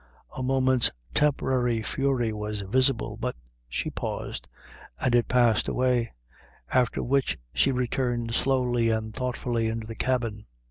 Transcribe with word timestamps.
A 0.35 0.41
moment's 0.41 0.89
temporary 1.13 1.83
fury 1.83 2.33
was 2.33 2.61
visible, 2.61 3.17
but 3.17 3.35
she 3.69 3.91
paused, 3.91 4.47
and 4.99 5.13
it 5.13 5.27
passed 5.27 5.67
away; 5.67 6.11
after 6.73 7.03
which 7.03 7.37
she 7.53 7.71
returned 7.71 8.33
slowly 8.33 8.89
and 8.89 9.13
thoughtfully 9.13 9.67
into 9.67 9.85
the 9.85 9.93
cabin. 9.93 10.47